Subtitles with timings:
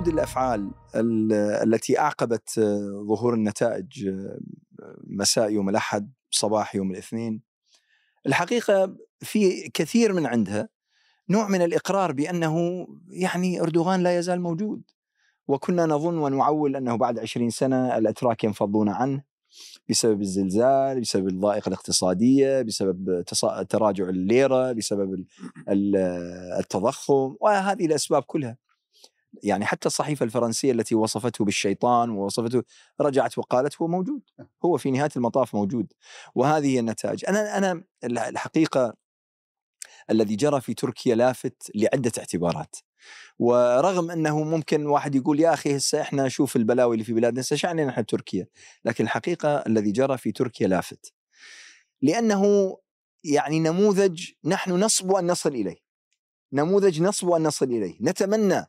[0.00, 0.70] ردود الأفعال
[1.62, 2.60] التي اعقبت
[3.08, 4.10] ظهور النتائج
[5.04, 7.42] مساء يوم الأحد صباح يوم الاثنين.
[8.26, 10.68] الحقيقة في كثير من عندها
[11.28, 14.82] نوع من الإقرار بأنه يعني أردوغان لا يزال موجود.
[15.48, 19.22] وكنا نظن ونعول أنه بعد عشرين سنة الأتراك ينفضون عنه
[19.88, 23.24] بسبب الزلزال بسبب الضائقة الاقتصادية بسبب
[23.68, 25.24] تراجع الليرة بسبب
[26.58, 28.69] التضخم وهذه الأسباب كلها.
[29.42, 32.62] يعني حتى الصحيفة الفرنسية التي وصفته بالشيطان ووصفته
[33.00, 34.22] رجعت وقالت هو موجود
[34.64, 35.92] هو في نهاية المطاف موجود
[36.34, 37.24] وهذه هي النتائج.
[37.28, 38.94] أنا أنا الحقيقة
[40.10, 42.76] الذي جرى في تركيا لافت لعدة اعتبارات
[43.38, 47.56] ورغم أنه ممكن واحد يقول يا أخي هسه إحنا شوف البلاوي اللي في بلادنا هسه
[47.56, 48.46] شعني نحن بتركيا
[48.84, 51.12] لكن الحقيقة الذي جرى في تركيا لافت
[52.02, 52.76] لأنه
[53.24, 55.76] يعني نموذج نحن نصبو أن نصل إليه
[56.52, 58.66] نموذج نصبو أن نصل إليه نتمنى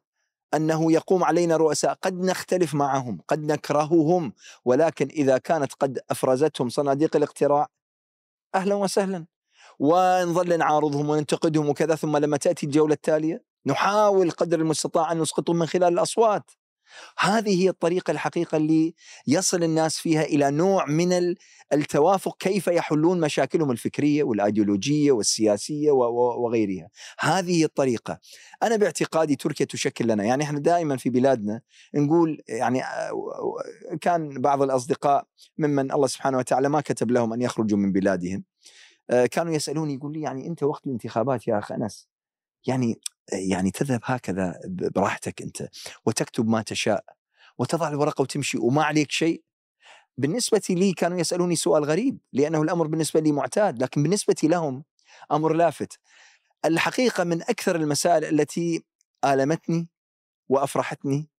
[0.54, 1.94] أنه يقوم علينا رؤساء.
[2.02, 4.34] قد نختلف معهم قد نكرههم
[4.66, 7.68] ولكن إذا كانت قد أفرزتهم صناديق الاقتراع
[8.56, 9.26] أهلا وسهلا.
[9.80, 15.66] ونظل نعارضهم وننتقدهم وكذا ثم لما تأتي الجولة التالية نحاول قدر المستطاع أن نسقطهم من
[15.66, 16.52] خلال الأصوات.
[17.18, 18.94] هذه هي الطريقة الحقيقة اللي
[19.28, 21.36] يصل الناس فيها إلى نوع من
[21.74, 26.90] التوافق كيف يحلون مشاكلهم الفكرية والأيديولوجية والسياسية وغيرها.
[27.20, 28.20] هذه هي الطريقة.
[28.64, 31.62] أنا باعتقادي تركيا تشكل لنا يعني إحنا دائما في بلادنا
[31.96, 32.82] نقول يعني
[34.02, 35.26] كان بعض الأصدقاء
[35.58, 38.44] ممن الله سبحانه وتعالى ما كتب لهم أن يخرجوا من بلادهم
[39.32, 42.08] كانوا يسألوني يقول لي يعني أنت وقت الانتخابات يا أخ أنس؟
[42.68, 43.00] يعني
[43.34, 45.68] يعني تذهب هكذا براحتك أنت
[46.06, 47.04] وتكتب ما تشاء
[47.58, 49.44] وتضع الورقة وتمشي وما عليك شيء.
[50.18, 54.84] بالنسبة لي كانوا يسألوني سؤال غريب لأنه الأمر بالنسبة لي معتاد لكن بالنسبة لهم
[55.32, 56.00] أمر لافت.
[56.66, 58.84] الحقيقة من أكثر المسائل التي
[59.26, 59.90] آلمتني
[60.50, 61.30] وأفرحتني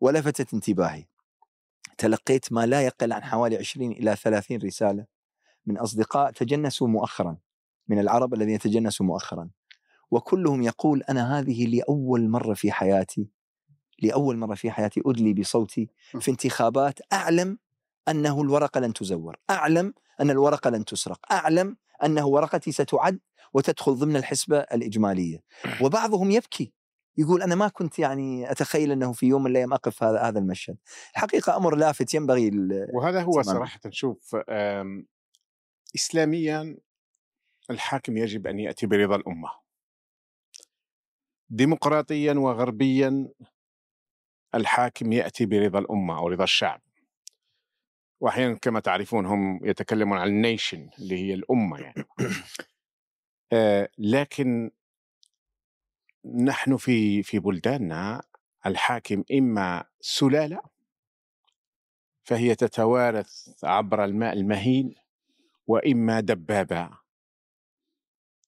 [0.00, 1.04] ولفتت انتباهي.
[1.98, 5.06] تلقيت ما لا يقل عن حوالي 20 إلى 30 رسالة
[5.66, 7.36] من أصدقاء تجنسوا مؤخرا
[7.88, 9.50] من العرب الذين تجنسوا مؤخرا.
[10.14, 13.28] وكلهم يقول أنا هذه لأول مرة في حياتي
[14.02, 15.88] لأول مرة في حياتي أدلي بصوتي
[16.20, 17.58] في انتخابات أعلم
[18.08, 23.20] أنه الورقة لن تزور أعلم أن الورقة لن تسرق أعلم أنه ورقتي ستعد
[23.54, 25.42] وتدخل ضمن الحسبة الإجمالية.
[25.80, 26.72] وبعضهم يبكي
[27.16, 30.76] يقول أنا ما كنت يعني أتخيل أنه في يوم من الأيام أقف هذا هذا المشهد.
[31.14, 32.50] الحقيقة أمر لافت ينبغي
[32.94, 34.36] وهذا هو صراحة شوف
[35.94, 36.76] إسلاميا
[37.70, 39.63] الحاكم يجب أن يأتي برضا الأمة.
[41.50, 43.28] ديمقراطيا وغربيا
[44.54, 46.80] الحاكم يأتي برضا الأمة أو رضا الشعب.
[48.20, 52.04] واحيانا كما تعرفون هم يتكلمون عن النيشن اللي هي الأمة يعني.
[53.52, 54.70] آه لكن
[56.24, 58.22] نحن في في بلداننا
[58.66, 60.60] الحاكم إما سلالة
[62.24, 64.94] فهي تتوارث عبر الماء المهين
[65.66, 67.03] وإما دبابة.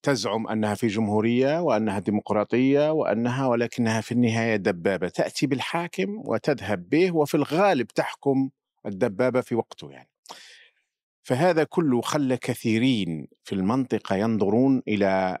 [0.07, 7.15] تزعم أنها في جمهورية وأنها ديمقراطية وأنها ولكنها في النهاية دبابة تأتي بالحاكم وتذهب به
[7.15, 8.49] وفي الغالب تحكم
[8.85, 10.09] الدبابة في وقته يعني.
[11.23, 15.37] فهذا كله خلى كثيرين في المنطقة ينظرون إلى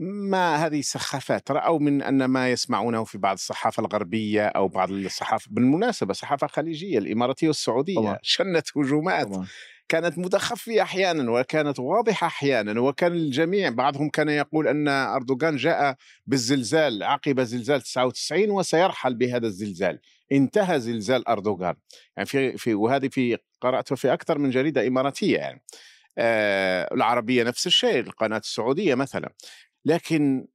[0.00, 5.48] ما هذه السخافات رأوا من أن ما يسمعونه في بعض الصحافة الغربية أو بعض الصحافة
[5.50, 8.18] بالمناسبة صحافة خليجية الإماراتية والسعودية طبعا.
[8.22, 9.46] شنت هجومات طبعا.
[9.88, 17.02] كانت متخفية أحيانا وكانت واضحة أحيانا وكان الجميع بعضهم كان يقول أن أردوغان جاء بالزلزال
[17.02, 20.00] عقب زلزال 99 وسيرحل بهذا الزلزال.
[20.32, 21.74] انتهى زلزال أردوغان.
[22.16, 25.62] يعني في, في وهذه في قرأتها في أكثر من جريدة إماراتية يعني.
[26.18, 29.32] آه العربية نفس الشيء القناة السعودية مثلا.
[29.84, 30.46] لكن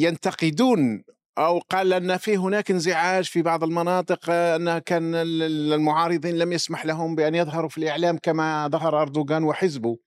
[0.00, 1.04] ينتقدون
[1.38, 7.14] أو قال أن في هناك انزعاج في بعض المناطق أن كان المعارضين لم يسمح لهم
[7.14, 9.98] بأن يظهروا في الإعلام كما ظهر أردوغان وحزبه.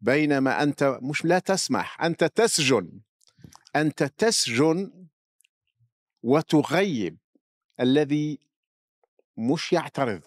[0.00, 3.00] بينما أنت مش لا تسمح أنت تسجن
[3.76, 4.92] أنت تسجن
[6.22, 7.18] وتغيب.
[7.80, 8.38] الذي
[9.36, 10.22] مش يعترض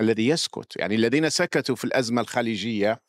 [0.00, 0.76] الذي يسكت.
[0.76, 3.00] يعني الذين سكتوا في الأزمة الخليجية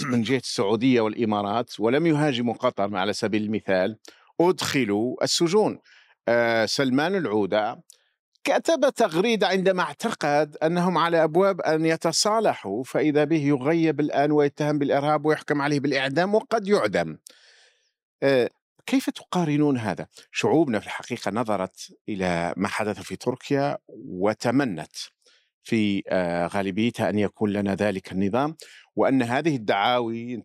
[0.00, 3.98] من جهة السعودية والإمارات ولم يهاجموا قطر على سبيل المثال
[4.40, 5.78] أدخلوا السجون
[6.28, 7.82] آه سلمان العودة
[8.44, 15.26] كتب تغريدة عندما اعتقد أنهم على أبواب أن يتصالحوا فإذا به يغيب الآن ويتهم بالإرهاب
[15.26, 17.18] ويحكم عليه بالإعدام وقد يعدم
[18.22, 18.50] آه
[18.86, 24.96] كيف تقارنون هذا؟ شعوبنا في الحقيقة نظرت إلى ما حدث في تركيا وتمنت
[25.62, 28.56] في آه غالبيتها أن يكون لنا ذلك النظام
[28.96, 30.42] وأن هذه الدعاوي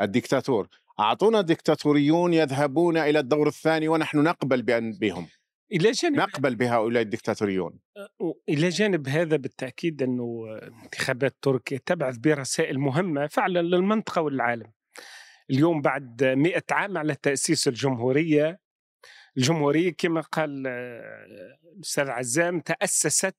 [0.00, 0.68] الدكتاتور
[1.00, 5.28] أعطونا ديكتاتوريون يذهبون إلى الدور الثاني ونحن نقبل بأن بهم
[5.72, 7.80] إلى جانب نقبل بهؤلاء الديكتاتوريون
[8.48, 10.44] إلى جانب هذا بالتأكيد انه
[10.84, 14.72] انتخابات تركيا تبعث برسائل مهمة فعلا للمنطقة والعالم.
[15.50, 18.60] اليوم بعد مئة عام على تأسيس الجمهورية
[19.36, 21.26] الجمهورية كما قال آه،
[21.76, 23.36] الأستاذ عزام تأسست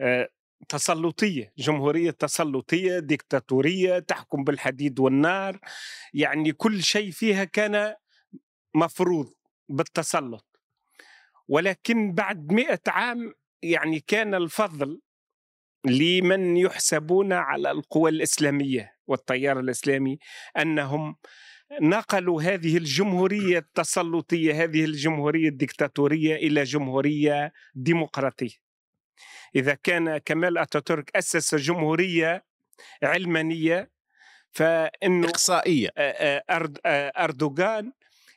[0.00, 0.28] آه،
[0.68, 5.58] تسلطية جمهورية تسلطية ديكتاتورية تحكم بالحديد والنار
[6.14, 7.94] يعني كل شيء فيها كان
[8.74, 9.32] مفروض
[9.68, 10.46] بالتسلط.
[11.48, 13.32] ولكن بعد مئة عام
[13.62, 15.00] يعني كان الفضل
[15.86, 20.18] لمن يحسبون على القوى الإسلامية والتيار الإسلامي
[20.58, 21.16] أنهم
[21.82, 28.65] نقلوا هذه الجمهورية التسلطية هذه الجمهورية الدكتاتورية إلى جمهورية ديمقراطية.
[29.54, 32.44] إذا كان كمال أتاتورك أسس جمهورية
[33.02, 33.90] علمانية
[34.50, 35.88] فإنه إقصائية.
[37.18, 37.92] أردوغان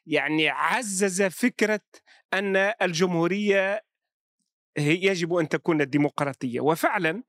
[0.05, 1.81] يعني عزز فكرة
[2.33, 3.83] أن الجمهورية
[4.77, 6.59] يجب أن تكون ديمقراطية.
[6.59, 7.23] وفعلا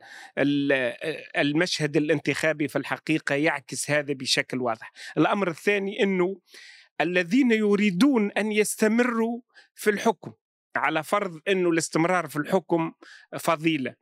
[1.36, 4.92] المشهد الانتخابي في الحقيقة يعكس هذا بشكل واضح.
[5.18, 6.40] الأمر الثاني إنه
[7.00, 9.40] الذين يريدون أن يستمروا
[9.74, 10.32] في الحكم
[10.76, 12.92] على فرض إنه الاستمرار في الحكم
[13.38, 13.94] فضيلة.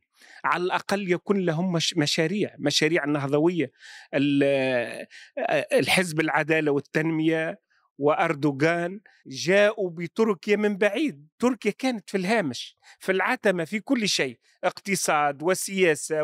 [0.44, 3.70] على الأقل يكون لهم مشاريع مشاريع نهضوية.
[5.72, 7.60] الحزب العدالة والتنمية
[7.98, 11.28] وأردوغان جاءوا بتركيا من بعيد.
[11.38, 16.22] تركيا كانت في الهامش في العتمة في كل شيء اقتصاد وسياسة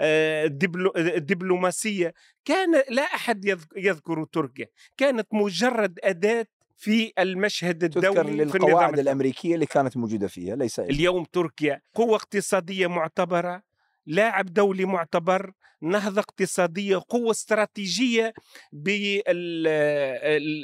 [0.00, 2.12] ودبلوماسيه آه،
[2.44, 3.44] كان لا أحد
[3.76, 4.66] يذكر تركيا.
[4.96, 6.46] كانت مجرد أداة
[6.80, 12.86] في المشهد الدولي تذكر للقواعد الأمريكية اللي كانت موجودة فيها ليس اليوم تركيا قوة اقتصادية
[12.86, 13.62] معتبرة
[14.06, 18.34] لاعب دولي معتبر نهضة اقتصادية قوة استراتيجية
[18.72, 19.22] بال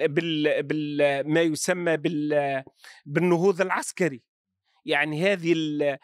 [0.09, 2.63] بال بال ما يسمى بال
[3.07, 4.23] بالنهوض العسكري.
[4.85, 5.53] يعني هذه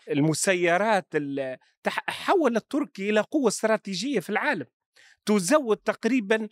[0.09, 1.07] المسيرات
[1.89, 4.67] حولت تركيا إلى قوة استراتيجية في العالم.
[5.27, 6.49] تزود تقريبا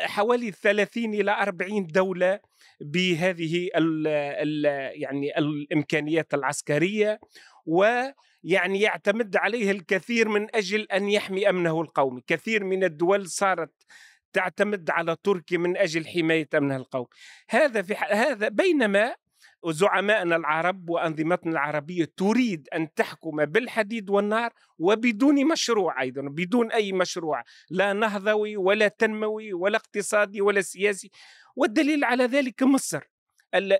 [0.00, 2.40] حوالي 30 إلى 40 دولة
[2.80, 4.64] بهذه ال ال
[5.02, 7.20] يعني الإمكانيات العسكرية
[7.66, 8.02] و
[8.44, 13.72] يعني يعتمد عليه الكثير من أجل أن يحمي أمنه القومي، كثير من الدول صارت
[14.32, 17.06] تعتمد على تركيا من أجل حماية أمنها القومي.
[17.50, 19.14] هذا في هذا بينما
[19.72, 27.44] زعمائنا العرب وأنظمتنا العربية تريد أن تحكم بالحديد والنار وبدون مشروع أيضا بدون أي مشروع
[27.70, 31.10] لا نهضوي ولا تنموي ولا اقتصادي ولا سياسي.
[31.56, 33.02] والدليل على ذلك مصر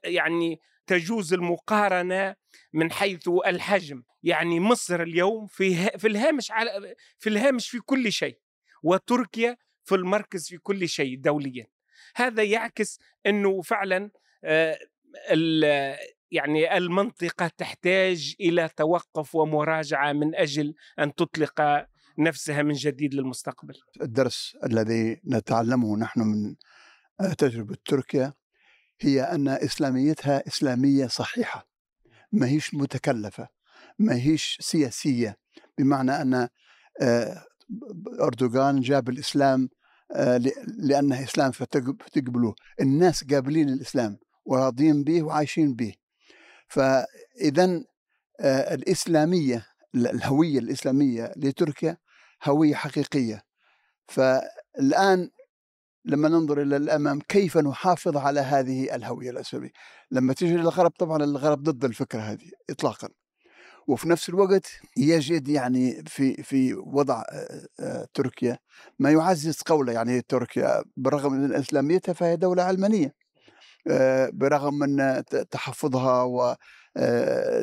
[0.05, 2.35] يعني تجوز المقارنة
[2.73, 4.03] من حيث الحجم.
[4.23, 8.39] يعني مصر اليوم في في الهامش على في الهامش في كل شيء
[8.83, 11.67] وتركيا في المركز في كل شيء دوليا.
[12.17, 14.11] هذا يعكس إنه فعلا
[16.31, 21.87] يعني المنطقة تحتاج إلى توقف ومراجعة من أجل أن تطلق
[22.19, 23.75] نفسها من جديد للمستقبل.
[24.03, 26.55] الدرس الذي نتعلمه نحن من
[27.39, 28.33] تجربة تركيا
[29.01, 31.69] هي أن إسلاميتها إسلامية صحيحة
[32.33, 33.49] ما هيش متكلفة
[33.99, 35.37] ما هيش سياسية
[35.79, 36.49] بمعنى أن
[37.03, 37.45] آه،
[38.21, 39.69] أردوغان جاب الإسلام
[40.13, 40.41] آه،
[40.79, 42.55] لأنه إسلام فتقبلوه.
[42.81, 44.19] الناس قابلين الإسلام.
[44.45, 45.95] وراضين به وعايشين به
[46.69, 47.85] فإذا
[48.41, 51.97] آه، الإسلامية الهوية الإسلامية لتركيا
[52.45, 53.43] هوية حقيقية.
[54.09, 55.31] فالآن
[56.05, 59.71] لما ننظر إلى الأمام كيف نحافظ على هذه الهوية الأسلامية؟
[60.11, 63.09] لما تيجي للغرب طبعا الغرب ضد الفكرة هذه اطلاقا.
[63.87, 67.23] وفي نفس الوقت يجد يعني في في وضع
[68.15, 68.59] تركيا
[68.99, 73.15] ما يعزز قوله يعني تركيا بالرغم من اسلاميتها فهي دولة علمانية.
[74.33, 76.55] برغم من تحفظها و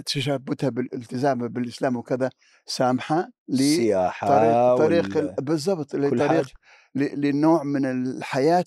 [0.06, 2.30] تشبتها بالالتزام بالإسلام وكذا
[2.66, 6.52] سامحة لسياحه طريق بالضبط لطريق
[6.96, 8.66] لنوع من الحياة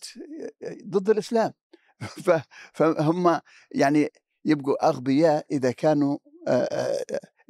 [0.89, 1.53] ضد الإسلام.
[2.75, 4.11] فهم يعني
[4.45, 6.19] يبقوا أغبياء إذا كانوا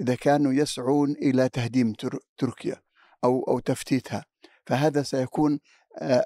[0.01, 1.93] إذا كانوا يسعون إلى تهديم
[2.39, 2.77] تركيا
[3.25, 4.25] أو أو تفتيتها.
[4.67, 5.61] فهذا سيكون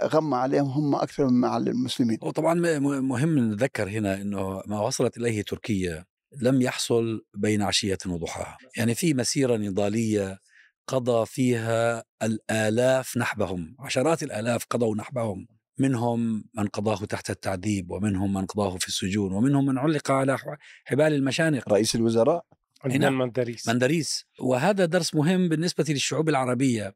[0.05, 2.19] غم عليهم هم أكثر مما على المسلمين.
[2.23, 6.05] وطبعا مهم نتذكر هنا إنه ما وصلت إليه تركيا
[6.43, 10.39] لم يحصل بين عشية وضحاها، يعني في مسيرة نضالية
[10.87, 15.47] قضى فيها الآلاف نحبهم عشرات الآلاف قضوا نحبهم.
[15.79, 20.39] منهم من قضاه تحت التعذيب ومنهم من قضاه في السجون ومنهم من علق على
[20.85, 21.69] حبال المشانق.
[21.69, 22.45] رئيس الوزراء؟
[22.85, 23.69] عندنا مندريس.
[23.69, 24.25] مندريس.
[24.41, 26.95] وهذا درس مهم بالنسبة للشعوب العربية.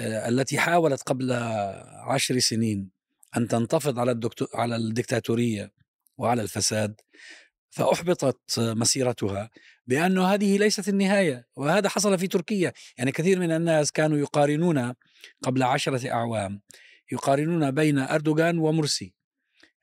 [0.00, 1.32] التي حاولت قبل
[2.06, 2.90] عشر سنين
[3.36, 5.72] أن تنتفض على الدكتو على الدكتاتورية
[6.18, 7.00] وعلى الفساد
[7.70, 9.50] فأحبطت مسيرتها
[9.86, 12.72] بأن هذه ليست النهاية وهذا حصل في تركيا.
[12.98, 14.94] يعني كثير من الناس كانوا يقارنون
[15.42, 16.60] قبل عشرة أعوام
[17.12, 19.14] يقارنون بين أردوغان ومرسي.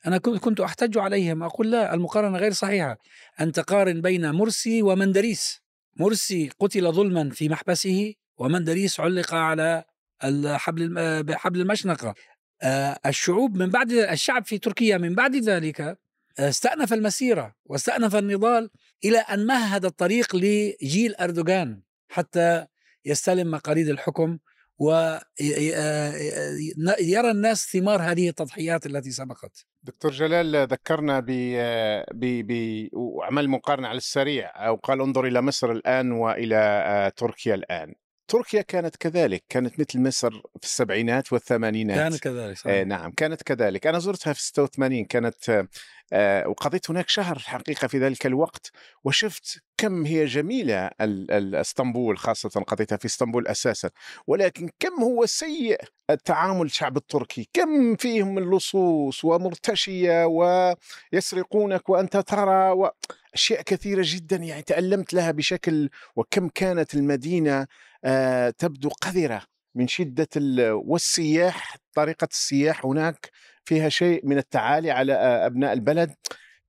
[0.08, 2.98] أنا كنت أحتج عليهم أقول لا المقارنة غير صحيحة.
[3.42, 5.62] أن تقارن بين مرسي ومندريس.
[5.96, 9.84] مرسي قتل ظلما في محبسه ومندريس علق على
[10.24, 12.14] الحبل بحبل المشنقة.
[12.62, 15.98] آه، الشعوب من بعد الشعب في تركيا من بعد ذلك
[16.40, 18.70] استأنف المسيرة واستأنف النضال
[19.06, 22.66] إلى أن مهد الطريق لجيل أردوغان حتى
[23.06, 24.38] يستلم مقاليد الحكم
[24.80, 25.22] ويرى
[27.32, 29.66] الناس ثمار هذه التضحيات التي سبقت.
[29.84, 31.20] دكتور جلال ذكرنا
[32.14, 36.56] بعمل مقارنة على السريع أو قال انظر إلى مصر الآن وإلى
[36.86, 37.94] آه، تركيا الآن.
[38.28, 42.74] تركيا كانت كذلك كانت مثل مصر في السبعينات والثمانينات كانت كذلك صحيح.
[42.74, 45.68] آه نعم كانت كذلك أنا زرتها في 86 كانت
[46.48, 48.72] وقضيت هناك شهر الحقيقة في ذلك الوقت
[49.04, 53.90] وشفت كم هي جميلة اسطنبول خاصة قضيتها في إسطنبول أساسا.
[54.28, 60.26] ولكن كم هو سيء التعامل الشعب التركي؟ كم فيهم من لصوص ومرتشية
[61.14, 62.90] ويسرقونك وأنت ترى و...
[63.34, 67.68] أشياء كثيرة جدا يعني تألمت لها بشكل وكم كانت المدينة
[68.04, 69.42] آه تبدو قذرة
[69.76, 70.28] من شدة
[70.72, 73.30] والسياح طريقة السياح هناك
[73.68, 76.16] فيها شيء من التعالي على أبناء البلد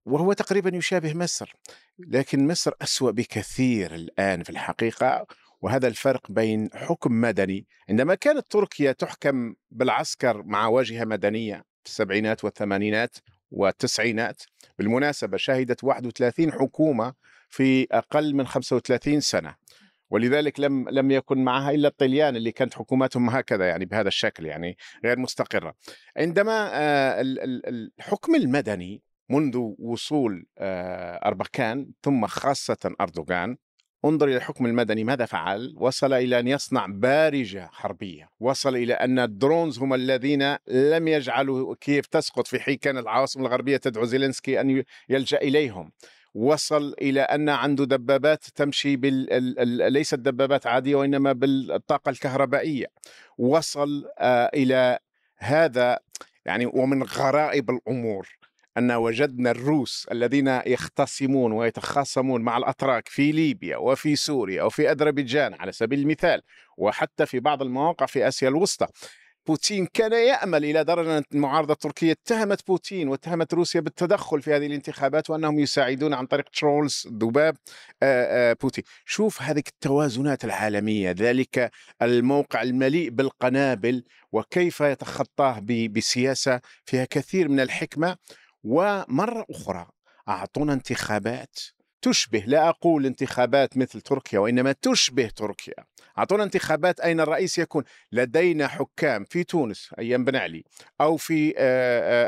[0.04, 1.54] وهو تقريبا يشابه مصر.
[1.98, 5.26] لكن مصر أسوأ بكثير الآن في الحقيقة
[5.60, 12.44] وهذا الفرق بين حكم مدني عندما كانت تركيا تحكم بالعسكر مع واجهة مدنية في السبعينات
[12.44, 13.16] والثمانينات
[13.50, 14.42] والتسعينات
[14.78, 17.14] بالمناسبة شهدت 31 حكومة
[17.48, 19.54] في أقل من 35 سنة.
[20.10, 24.76] ولذلك لم لم يكن معها إلا الطليان اللي كانت حكوماتهم هكذا يعني بهذا الشكل يعني
[25.04, 25.74] غير مستقرة.
[26.16, 33.56] عندما آه، الحكم المدني منذ وصول آه، أربكان ثم خاصة أردوغان
[34.04, 39.18] انظر إلى الحكم المدني ماذا فعل؟ وصل إلى أن يصنع بارجة حربية، وصل إلى أن
[39.18, 44.84] الدرونز هم الذين لم يجعلوا كيف تسقط في حين كان العواصم الغربية تدعو زيلينسكي أن
[45.08, 45.92] يلجأ إليهم.
[46.34, 52.86] وصل إلى أن عنده دبابات تمشي بال ليست دبابات عادية وإنما بالطاقة الكهربائية.
[53.38, 54.98] وصل آه، إلى
[55.36, 55.98] هذا
[56.44, 58.28] يعني ومن غرائب الأمور
[58.78, 65.72] أن وجدنا الروس الذين يختصمون ويتخاصمون مع الأتراك في ليبيا وفي سوريا وفي أذربيجان على
[65.72, 66.42] سبيل المثال
[66.76, 68.86] وحتى في بعض المواقع في آسيا الوسطى.
[69.48, 74.66] بوتين كان يأمل إلى درجة أن المعارضة التركية اتهمت بوتين واتهمت روسيا بالتدخل في هذه
[74.66, 77.56] الانتخابات وأنهم يساعدون عن طريق trolls ذباب
[78.62, 78.84] بوتين.
[79.04, 81.70] شوف هذه التوازنات العالمية ذلك
[82.02, 88.16] الموقع المليء بالقنابل وكيف يتخطاه بسياسة فيها كثير من الحكمة.
[88.64, 89.86] ومرة أخرى
[90.28, 91.58] أعطونا انتخابات
[92.02, 95.74] تشبه لا أقول انتخابات مثل تركيا وإنما تشبه تركيا.
[96.18, 100.64] أعطونا انتخابات أين الرئيس يكون؟ لدينا حكام في تونس أيام بن علي
[101.00, 101.54] أو في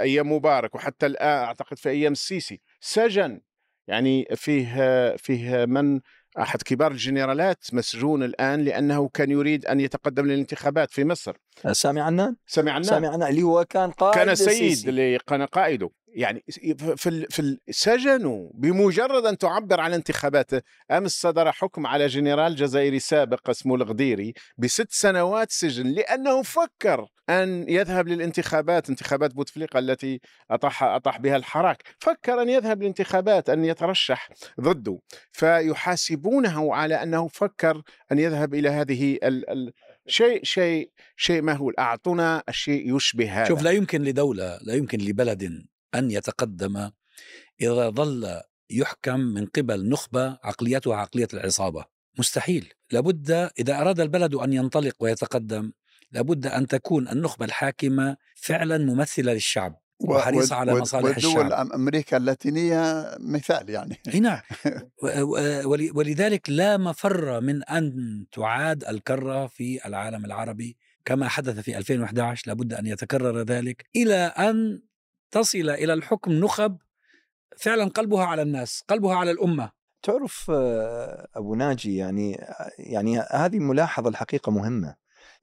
[0.03, 2.61] أيام مبارك وحتى الآن أعتقد في أيام السيسي.
[2.81, 3.41] سجن
[3.89, 6.01] يعني فيه فيه من؟
[6.39, 11.37] أحد كبار الجنرالات مسجون الآن لأنه كان يريد أن يتقدم للانتخابات في مصر.
[11.73, 12.83] سامي عنان؟ سامي عنان.
[12.83, 15.91] سامي عنان اللي هو كان قائد كان سيد اللي كان قائده.
[16.15, 16.45] يعني
[16.97, 23.51] في في سجنوا بمجرد أن تعبر عن انتخاباته امس صدر حكم على جنرال جزائري سابق
[23.51, 31.19] اسمه الغديري بست سنوات سجن لأنه فكر أن يذهب للانتخابات انتخابات بوتفليقة التي أطاح أطاح
[31.19, 31.83] بها الحراك.
[31.99, 34.29] فكر أن يذهب للانتخابات أن يترشح
[34.61, 34.99] ضده.
[35.33, 39.73] فيحاسبونه على أنه فكر أن يذهب إلى هذه ال ال
[40.07, 41.75] شيء شيء شيء مهول.
[41.79, 43.49] أعطونا الشيء يشبه هذا.
[43.49, 46.91] شوف لا يمكن لدولة لا يمكن لبلد أن يتقدم
[47.61, 51.85] إذا ظل يحكم من قبل نخبة عقليتها عقلية العصابة.
[52.19, 52.73] مستحيل.
[52.91, 55.73] لابد إذا أراد البلد أن ينطلق ويتقدم
[56.13, 61.37] لابد أن تكون النخبة الحاكمة فعلا ممثلة للشعب وحريصة على مصالح الشعب.
[61.37, 63.99] ودول أمريكا اللاتينية مثال يعني.
[64.15, 64.41] نعم.
[65.95, 70.77] ولذلك لا مفر من أن تعاد الكرة في العالم العربي.
[71.05, 74.83] كما حدث في 2011 لابد أن يتكرر ذلك إلى أن
[75.31, 76.79] تصل إلى الحكم نخب
[77.57, 79.71] فعلا قلبها على الناس قلبها على الأمة.
[80.03, 82.47] تعرف آه، أبو ناجي يعني
[82.79, 84.97] يعني هذه ملاحظة الحقيقة مهمة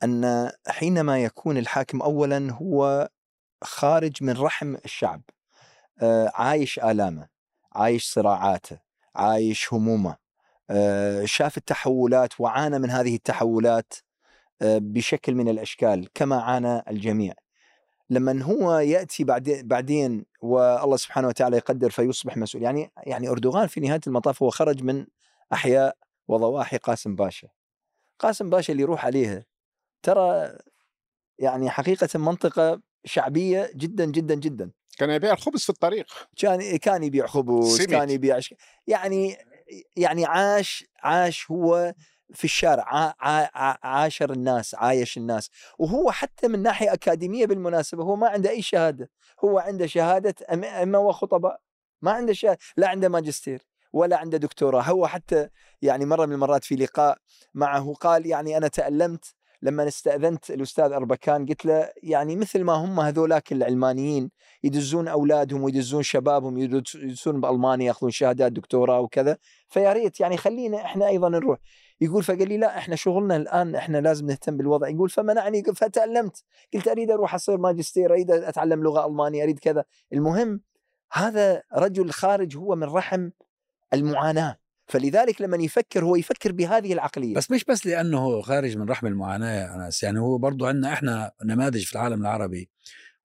[0.03, 3.09] أن حينما يكون الحاكم اولا هو
[3.63, 5.21] خارج من رحم الشعب
[6.01, 7.27] آه، عايش آلامه
[7.73, 8.79] عايش صراعاته
[9.15, 10.17] عايش همومه
[10.69, 13.93] آه، شاف التحولات وعانى من هذه التحولات
[14.61, 17.33] بشكل من الأشكال كما عانى الجميع.
[18.09, 23.79] لما هو يأتي بعدين بعدين والله سبحانه وتعالى يقدر فيصبح مسؤول يعني يعني أردوغان في
[23.79, 25.05] نهاية المطاف هو خرج من
[25.53, 25.97] أحياء
[26.27, 27.47] وضواحي قاسم باشا
[28.19, 29.45] قاسم باشا اللي يروح عليها
[30.03, 30.57] ترى
[31.39, 36.05] يعني حقيقة منطقة شعبية جدا جدا جدا كان يبيع الخبز في الطريق
[36.37, 37.81] كان كان يبيع خبز.
[37.81, 38.39] كان يبيع.
[38.87, 39.37] يعني
[39.95, 41.93] يعني عاش عاش هو
[42.33, 43.13] في الشارع
[43.83, 45.49] عاشر الناس عايش الناس.
[45.79, 49.09] وهو حتى من ناحية أكاديمية بالمناسبة هو ما عنده أي شهادة.
[49.43, 51.59] هو عنده شهادة أم- ائمه وخطباء.
[52.01, 53.61] ما عنده شهاده لا عنده ماجستير
[53.93, 54.81] ولا عنده دكتوراه.
[54.81, 55.49] هو حتى
[55.81, 57.17] يعني مرة من المرات في لقاء
[57.53, 59.25] معه قال يعني أنا تألمت
[59.61, 64.31] لما استأذنت الأستاذ أربكان قلت له يعني مثل ما هم هذولاك العلمانيين
[64.63, 69.37] يدزون أولادهم ويدزون شبابهم يدز- يدزون بألمانيا ياخذون شهادات دكتوراه وكذا.
[69.69, 71.57] فيا ريت يعني خلينا إحنا أيضا نروح.
[72.01, 74.89] يقول فقال لي لا إحنا شغلنا الآن إحنا لازم نهتم بالوضع.
[74.89, 76.43] يقول فمنعني فتألمت.
[76.73, 79.83] قلت أريد أروح أصير ماجستير أريد أتعلم لغة ألمانية أريد كذا.
[80.13, 80.61] المهم
[81.13, 83.29] هذا رجل خارج هو من رحم
[83.93, 84.57] المعاناة.
[84.87, 87.35] فلذلك لما يفكر هو يفكر بهذه العقلية.
[87.35, 91.31] بس مش بس لأنه خارج من رحم المعاناة يا أنس يعني هو برضو عندنا إحنا
[91.43, 92.69] نماذج في العالم العربي.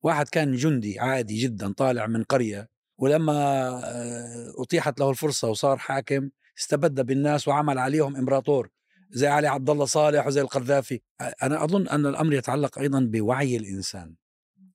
[0.03, 6.31] واحد كان جندي عادي جدا طالع من قرية ولما آه، أتيحت له الفرصة وصار حاكم
[6.63, 8.71] استبد بالناس وعمل عليهم إمبراطور
[9.11, 11.01] زي علي عبد الله صالح وزي القذافي.
[11.43, 14.15] أنا أظن أن الأمر يتعلق أيضا بوعي الإنسان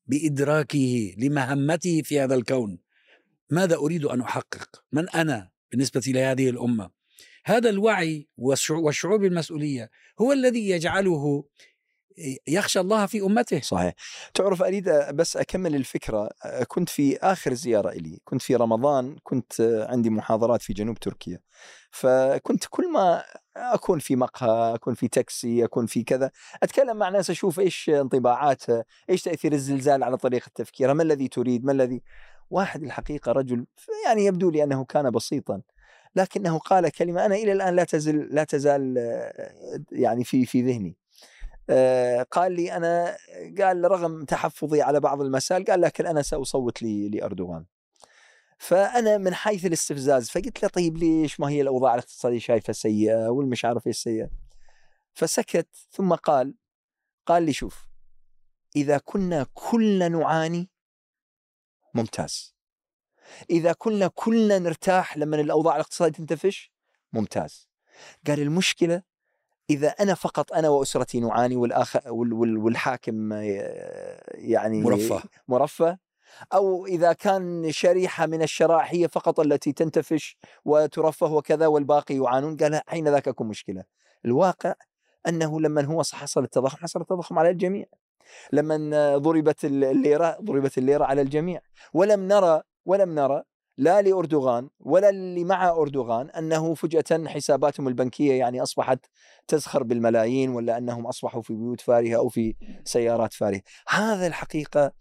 [0.07, 2.79] بإدراكه لمهمته في هذا الكون.
[3.49, 6.89] ماذا أريد أن أحقق؟ من أنا بالنسبة لهذه الأمة؟
[7.45, 9.89] هذا الوعي والشعور بالمسؤولية
[10.21, 11.43] هو الذي يجعله
[12.47, 13.59] يخشى الله في أمته.
[13.59, 13.93] صحيح.
[14.33, 16.29] تعرف أريد بس أكمل الفكرة.
[16.67, 21.39] كنت في آخر زيارة لي كنت في رمضان كنت عندي محاضرات في جنوب تركيا.
[21.91, 23.23] فكنت كل ما
[23.57, 26.31] أكون في مقهى أكون في تاكسي أكون في كذا
[26.63, 31.65] أتكلم مع ناس أشوف إيش انطباعاتها إيش تأثير الزلزال على طريقة تفكيرها ما الذي تريد
[31.65, 32.01] ما الذي.
[32.49, 33.65] واحد الحقيقة رجل
[34.05, 35.61] يعني يبدو لي أنه كان بسيطا.
[36.15, 40.97] لكنه قال كلمة أنا إلى الآن لا تزل لا تزال آه، يعني في في ذهني.
[42.31, 43.17] قال لي أنا
[43.61, 47.65] قال رغم تحفظي على بعض المسائل قال لكن أنا سأصوت لأردوغان.
[48.57, 53.65] فأنا من حيث الاستفزاز فقلت له طيب ليش؟ ما هي الأوضاع الاقتصادية شايفة سيئة والمش
[53.65, 54.29] عارف إيش سيئة.
[55.13, 56.55] فسكت ثم قال
[57.25, 57.87] قال لي شوف
[58.75, 60.69] إذا كنا كلنا نعاني
[61.93, 62.55] ممتاز.
[63.49, 66.71] إذا كنا كلنا نرتاح لما الأوضاع الاقتصادية تنتفش
[67.13, 67.69] ممتاز.
[68.27, 69.03] قال المشكلة
[69.69, 75.23] إذا أنا فقط أنا وأسرتي نعاني والاخ وال- وال- والحاكم آه، يعني مرفه.
[75.47, 75.97] مرفه
[76.53, 82.81] أو إذا كان شريحة من الشرائح هي فقط التي تنتفش وترفه وكذا والباقي يعانون قال
[82.87, 83.83] حين ذاك أكون مشكلة.
[84.25, 84.73] الواقع
[85.27, 87.85] أنه لما هو حصل التضخم حصل التضخم على الجميع.
[88.51, 91.61] لما ضربت الليرة ضربت الليرة على الجميع.
[91.93, 93.43] ولم نرى ولم نرى
[93.77, 98.99] لا لأردوغان ولا اللي مع أردوغان أنه فجأة حساباتهم البنكية يعني أصبحت
[99.47, 104.91] تزخر بالملايين ولا أنهم أصبحوا في بيوت فارهة أو في سيارات فارهة، هذا الحقيقة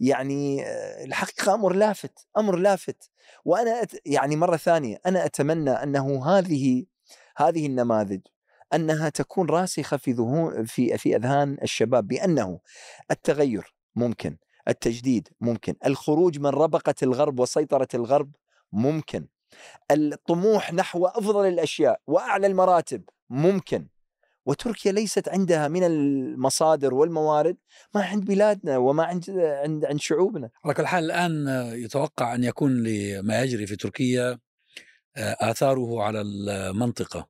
[0.00, 3.10] يعني آه، الحقيقة أمر لافت، أمر لافت،
[3.44, 6.84] وأنا أت يعني مرة ثانية أنا أتمنى أنه هذه
[7.36, 8.20] هذه النماذج
[8.74, 12.60] أنها تكون راسخة في ذهون في في أذهان الشباب بأنه
[13.10, 14.36] التغير ممكن،
[14.68, 18.30] التجديد ممكن، الخروج من ربقة الغرب وسيطرة الغرب
[18.72, 19.26] ممكن.
[19.90, 23.86] الطموح نحو أفضل الأشياء وأعلى المراتب ممكن.
[24.46, 27.56] وتركيا ليست عندها من المصادر والموارد
[27.94, 30.50] ما عند بلادنا وما عند عند عند شعوبنا.
[30.64, 31.46] على كل حال الآن
[31.84, 34.38] يتوقع أن يكون لما يجري في تركيا
[35.16, 37.28] آه، آثاره على المنطقة.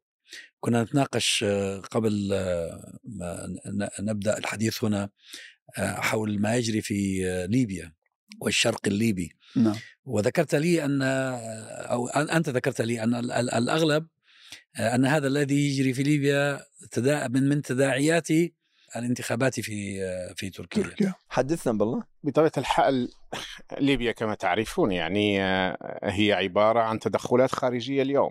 [0.61, 5.11] كنا نتناقش آه، قبل آه، ما ن- نبدأ الحديث هنا.
[5.79, 7.93] حول ما يجري في ليبيا
[8.41, 9.33] والشرق الليبي.
[9.57, 9.77] نعم.
[10.05, 14.07] وذكرت لي أن أو أن- أنت ذكرت لي أن ال- ال- الأغلب
[14.79, 18.29] أن هذا الذي يجري في ليبيا تدا- من من تداعيات
[18.97, 20.01] الانتخابات في
[20.37, 20.83] في تركيا.
[20.83, 21.15] تركيا.
[21.29, 22.03] حدثنا بالله.
[22.25, 23.09] بطبيعة الحال
[23.81, 28.31] ليبيا كما تعرفون يعني آه، هي عبارة عن تدخلات خارجية اليوم.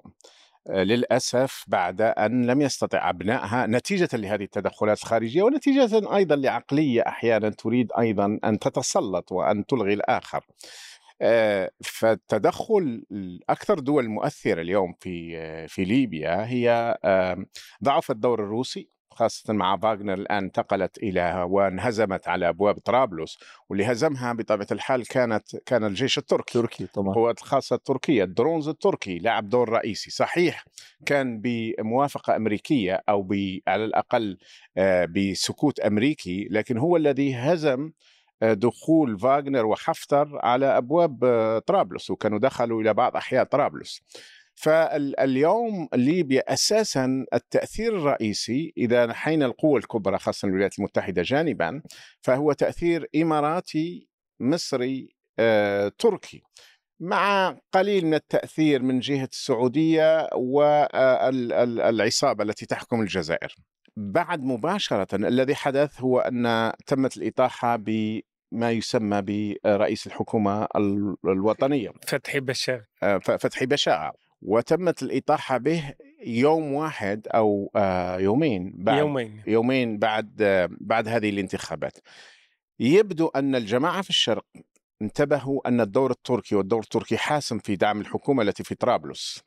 [0.69, 7.91] للأسف بعد أن لم يستطع أبنائها نتيجة لهذه التدخلات الخارجية ونتيجة أيضا لعقلية أحيانا تريد
[7.99, 10.45] أيضا أن تتسلط وأن تلغي الآخر.
[11.21, 16.97] آه، فالتدخل الأكثر دول مؤثرة اليوم في آه، في ليبيا هي
[17.83, 23.37] ضعف الدور الروسي خاصة مع فاغنر الآن انتقلت إلى وانهزمت على أبواب طرابلس
[23.69, 26.53] واللي هزمها بطبيعة الحال كانت كان الجيش التركي.
[26.59, 27.09] تركي طبعا.
[27.09, 30.11] القوات الخاصة التركية ال drones التركي لعب دور رئيسي.
[30.11, 30.65] صحيح
[31.05, 33.27] كان بموافقة أمريكية أو
[33.67, 34.37] على الأقل
[34.77, 37.91] آه، بسكوت أمريكي لكن هو الذي هزم
[38.43, 44.01] آه، دخول فاغنر وحفتر على أبواب آه، طرابلس وكانوا دخلوا إلى بعض أحياء طرابلس.
[44.59, 51.81] فاليوم ليبيا أساسا التأثير الرئيسي إذا نحينا القوى الكبرى خاصة الولايات المتحدة جانبا
[52.21, 54.07] فهو تأثير إماراتي
[54.39, 56.43] مصري آه، تركي.
[56.99, 63.55] مع قليل من التأثير من جهة السعودية والعصابه التي تحكم الجزائر.
[63.97, 70.67] بعد مباشرة الذي حدث هو أن تمت الإطاحة بما يسمى برئيس الحكومة
[71.25, 71.91] الوطنية.
[72.07, 72.85] فتحي بشار.
[73.03, 75.93] آه، فتحي بشاعة وتمت الإطاحة به
[76.25, 79.43] يوم واحد أو آه، يومين بعد يومين.
[79.47, 80.35] يومين بعد
[80.81, 81.97] بعد هذه الانتخابات.
[82.79, 84.45] يبدو أن الجماعة في الشرق
[85.01, 89.43] انتبهوا أن الدور التركي والدور التركي حاسم في دعم الحكومة التي في طرابلس.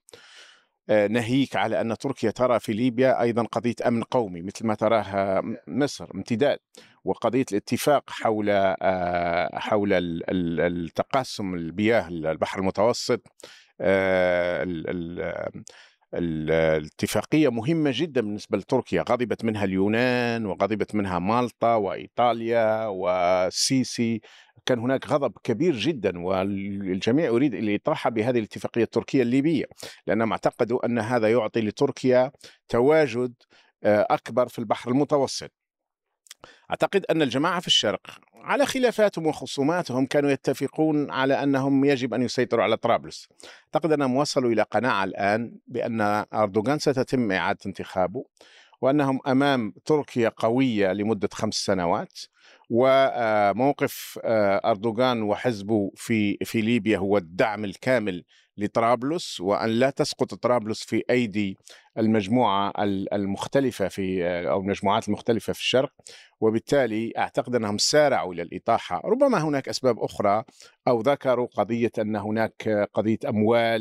[0.89, 5.43] آه، ناهيك على أن تركيا ترى في ليبيا أيضا قضية أمن قومي مثل ما تراها
[5.67, 6.59] مصر امتداد
[7.05, 13.21] وقضية الاتفاق حول آه، حول ال- ال- التقاسم المياه البحر المتوسط.
[13.81, 15.21] آه، ال- ال-
[16.15, 19.03] ال- الاتفاقية مهمة جدا بالنسبة لتركيا.
[19.11, 24.21] غضبت منها اليونان وغضبت منها مالطا وإيطاليا والسيسي
[24.67, 29.65] كان هناك غضب كبير جدا والجميع يريد الإطاحة بهذه الاتفاقية التركية الليبية
[30.07, 32.33] لأنهم اعتقدوا أن هذا يعطي لتركيا
[32.69, 33.35] تواجد
[33.85, 35.62] آه، أكبر في البحر المتوسط.
[36.71, 38.01] أعتقد أن الجماعة في الشرق
[38.35, 43.29] على خلافاتهم وخصوماتهم كانوا يتفقون على أنهم يجب أن يسيطروا على طرابلس.
[43.65, 48.25] أعتقد أنهم وصلوا إلى قناعة الآن بأن أردوغان ستتم إعادة انتخابه
[48.81, 52.19] وأنهم أمام تركيا قوية لمدة خمس سنوات
[52.71, 58.25] وموقف أردوغان وحزبه في في ليبيا هو الدعم الكامل
[58.57, 61.57] لطرابلس وأن لا تسقط طرابلس في أيدي
[61.99, 62.73] المجموعة
[63.13, 65.91] المختلفة في أو المجموعات المختلفة في الشرق.
[66.41, 69.03] وبالتالي أعتقد أنهم سارعوا إلى الإطاحة.
[69.05, 70.45] ربما هناك أسباب أخرى
[70.89, 72.89] أو ذكروا قضية أن هناك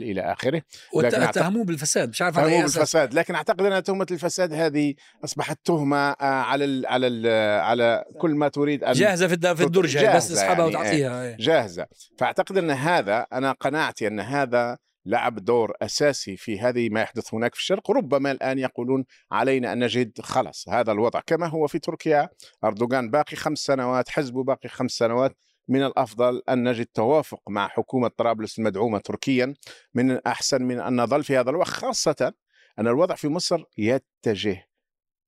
[0.01, 0.61] إلى آخره
[0.97, 2.77] لكن أعتقد- واتهموه بالفساد مش عارف اي أساس.
[2.77, 3.13] بالفساد.
[3.13, 7.27] لكن أعتقد أن تهمة الفساد هذه أصبحت تهمة آه، على ال على ال
[7.61, 11.37] على كل ما تريد أن جاهزة في في الدرج هاي، بس تسحبها يعني، وتعطيها إيه.
[11.39, 11.85] جاهزة.
[12.17, 14.70] فأعتقد أن هذا أنا قناعتي أن هذا
[15.05, 19.83] لعب دور أساسي في هذه ما يحدث هناك في الشرق ربما الآن يقولون علينا أن
[19.83, 21.19] نجد خلص هذا الوضع.
[21.19, 22.29] كما هو في تركيا
[22.63, 25.37] أردوغان باقي خمس سنوات حزبه باقي خمس سنوات.
[25.67, 29.53] من الأفضل أن نجد توافق مع حكومة طرابلس المدعومة تركيا.
[29.93, 32.33] من الأحسن من أن نظل في هذا الوضع خاصة
[32.79, 34.67] أن الوضع في مصر يتجه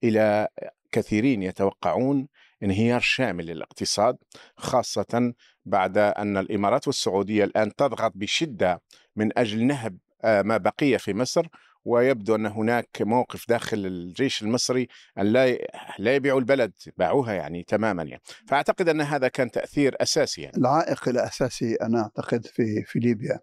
[0.03, 0.47] إلى
[0.91, 2.27] كثيرين يتوقعون
[2.63, 4.17] انهيار شامل للاقتصاد
[4.57, 5.33] خاصة
[5.65, 8.81] بعد أن الإمارات والسعودية الآن تضغط بشدة
[9.15, 11.47] من أجل نهب آه، ما بقي في مصر
[11.86, 15.58] ويبدو أن هناك موقف داخل الجيش المصري أن لا
[15.99, 20.58] لا يبيعوا البلد باعوها يعني تماما يعني فأعتقد أن هذا كان تأثير أساسي يعني.
[20.58, 23.39] العائق الأساسي أنا أعتقد في في ليبيا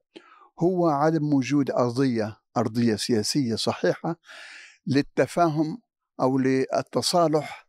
[0.59, 4.16] هو عدم وجود أرضية أرضية سياسية صحيحة
[4.87, 5.78] للتفاهم
[6.20, 7.66] أو للتصالح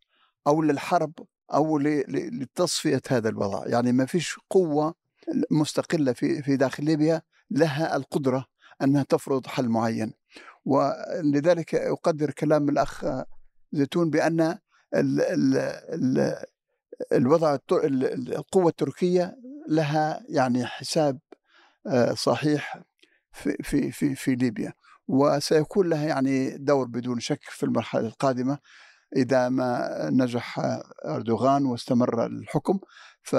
[0.48, 1.14] أو للحرب
[1.54, 4.96] أو لتصفية هذا الوضع، يعني ما فيش قوة
[5.52, 8.46] مستقلة في في داخل ليبيا لها القدرة
[8.82, 10.14] أنها تفرض حل معين.
[10.66, 13.06] ولذلك أقدر كلام الأخ
[13.72, 15.58] زيتون بأن ال ال
[15.94, 16.36] ال
[17.12, 19.38] الوضع القوة التركية
[19.68, 21.20] لها يعني حساب
[21.88, 22.82] آه، صحيح
[23.32, 24.74] في في في في ليبيا
[25.08, 28.60] وسيكون لها يعني دور بدون شك في المرحلة القادمة
[29.16, 30.60] إذا ما نجح
[31.06, 32.80] أردوغان واستمر الحكم
[33.24, 33.36] ف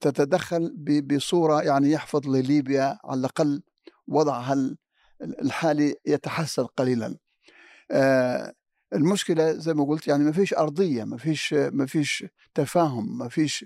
[0.00, 3.62] تتدخل ب- بصورة يعني يحفظ لليبيا على الأقل
[4.08, 4.76] وضعها ال-
[5.22, 7.16] الحالي يتحسن قليلا.
[7.90, 8.52] آه،
[8.92, 12.24] المشكلة زي ما قلت يعني ما فيش أرضية ما فيش ما فيش
[12.54, 13.64] تفاهم ما فيش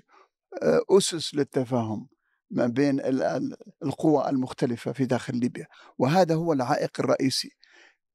[0.63, 2.09] آه، أسس للتفاهم
[2.51, 5.67] ما بين ال- ال- القوى المختلفة في داخل ليبيا.
[5.99, 7.51] وهذا هو العائق الرئيسي.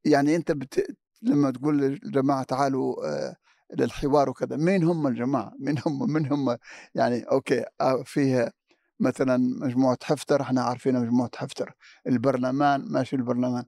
[0.05, 0.97] يعني أنت بت...
[1.21, 3.35] لما تقول للجماعة تعالوا آه،
[3.77, 4.55] للحوار وكذا.
[4.57, 6.57] مين هم الجماعة؟ مين هم من هم؟
[6.95, 8.51] يعني أوكي آه، فيه
[8.99, 11.73] مثلا مجموعة حفتر إحنا عارفين مجموعة حفتر.
[12.07, 13.65] البرلمان ماشي البرلمان.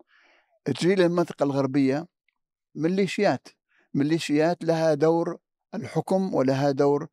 [0.66, 2.08] تجي للمنطقه الغربية
[2.76, 3.48] ميليشيات.
[3.94, 5.38] ميليشيات لها دور
[5.76, 7.08] الحكم ولها دور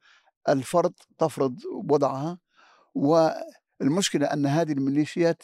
[0.49, 2.39] الفرض تفرض وضعها.
[2.95, 5.43] والمشكلة أن هذه الميليشيات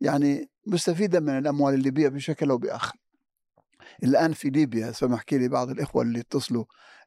[0.00, 2.96] يعني مستفيدة من الأموال الليبية بشكل أو بآخر.
[4.02, 6.64] الآن في ليبيا سمحكي لي بعض الإخوة اللي اتصلوا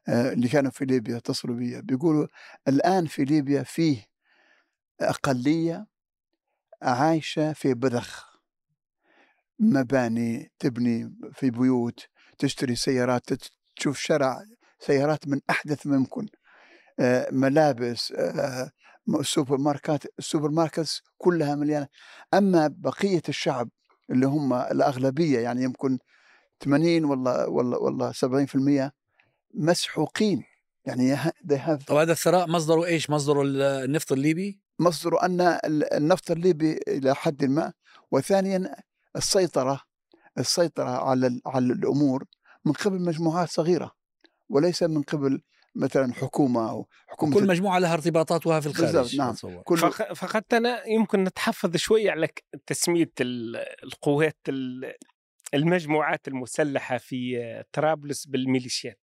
[0.08, 2.26] آه، اللي كانوا في ليبيا اتصلوا بي بيقولوا
[2.68, 4.06] الآن في ليبيا فيه
[5.00, 5.86] أقلية
[6.82, 8.36] عايشة في بذخ
[9.58, 13.30] مباني تبني في بيوت تشتري سيارات
[13.76, 14.44] تشوف شارع
[14.80, 16.28] سيارات من أحدث ما يمكن
[17.00, 18.70] آه، ملابس آه،
[19.22, 21.88] سوبر ماركات ال supermarkets كلها مليانة.
[22.34, 23.68] أما بقية الشعب
[24.10, 25.98] اللي هم الأغلبية يعني يمكن
[26.64, 28.90] 80 ولا ولا ولا 70%
[29.54, 30.44] مسحوقين
[30.84, 35.94] يعني they have طب هذا الثراء مصدره إيش؟ مصدره ال- النفط الليبي؟ مصدر أن ال-
[35.94, 37.72] النفط الليبي إلى حد ما
[38.10, 38.74] وثانيا
[39.16, 39.80] السيطرة
[40.38, 42.24] السيطرة على ال- على الأمور
[42.64, 43.92] من قبل مجموعات صغيرة
[44.48, 45.42] وليس من قبل
[45.74, 49.28] مثلا حكومة أو حكومة كل مجموعة لها ارتباطاتها في الخارج بالضبط، نعم.
[49.30, 49.62] أتصور.
[49.62, 52.28] كل فق- فقط أنا يمكن نتحفظ شوي على
[53.20, 54.92] ال- القوات ال-
[55.54, 59.00] المجموعات المسلحة في طرابلس بالميليشيات.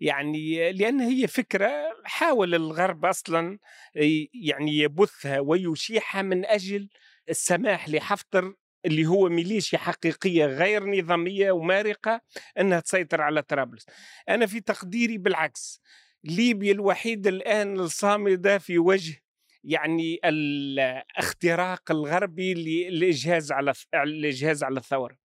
[0.00, 1.70] يعني لأن هي فكرة
[2.04, 3.58] حاول الغرب أصلا
[3.96, 6.88] ي- يعني يبثها ويشيعها من أجل
[7.28, 12.20] السماح لحفتر اللي هو ميليشيا حقيقية غير نظامية ومارقة
[12.60, 13.86] أنها تسيطر على طرابلس.
[14.28, 15.80] أنا في تقديري بالعكس
[16.24, 19.22] ليبيا الوحيدة الآن الصامدة في وجه
[19.64, 25.23] يعني الاختراق الغربي للإجهاز على الإجهاز على الثورة.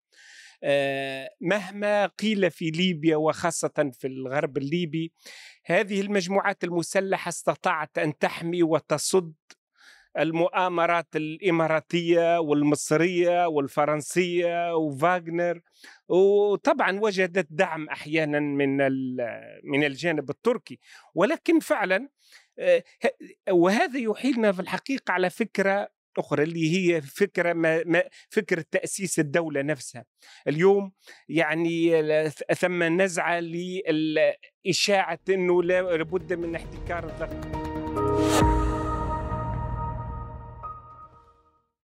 [1.41, 5.11] مهما قيل في ليبيا وخاصة في الغرب الليبي
[5.65, 9.33] هذه المجموعات المسلحة استطاعت أن تحمي وتصد
[10.19, 15.61] المؤامرات الإماراتية والمصرية والفرنسية وفاغنر.
[16.09, 18.77] وطبعا وجدت دعم أحيانا من
[19.63, 20.79] من الجانب التركي.
[21.15, 22.09] ولكن فعلا
[22.59, 22.83] آه،
[23.49, 29.61] وهذا يحيلنا في الحقيقة على فكرة أخرى اللي هي فكرة ما ما فكرة تأسيس الدولة
[29.61, 30.05] نفسها.
[30.47, 30.91] اليوم
[31.29, 32.03] يعني
[32.59, 37.56] ثم نزعة لإشاعة أنه لا- لابد من احتكار الضغط.